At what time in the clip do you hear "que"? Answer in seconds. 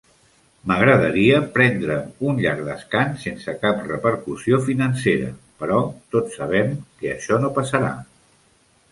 7.03-7.13